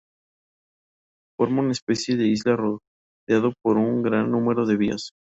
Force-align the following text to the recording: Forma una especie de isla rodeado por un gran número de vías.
Forma 1.37 1.61
una 1.61 1.73
especie 1.73 2.17
de 2.17 2.25
isla 2.25 2.55
rodeado 2.55 3.53
por 3.61 3.77
un 3.77 4.01
gran 4.01 4.31
número 4.31 4.65
de 4.65 4.75
vías. 4.75 5.11